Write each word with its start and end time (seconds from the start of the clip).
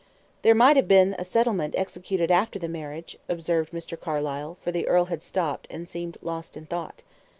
"There 0.41 0.55
might 0.55 0.77
have 0.77 0.87
been 0.87 1.15
a 1.19 1.23
settlement 1.23 1.75
executed 1.77 2.31
after 2.31 2.57
the 2.57 2.67
marriage," 2.67 3.19
observed 3.29 3.71
Mr. 3.71 4.01
Carlyle, 4.01 4.57
for 4.63 4.71
the 4.71 4.87
earl 4.87 5.05
had 5.13 5.21
stopped, 5.21 5.67
and 5.69 5.87
seemed 5.87 6.17
lost 6.23 6.57
in 6.57 6.65
thought. 6.65 7.03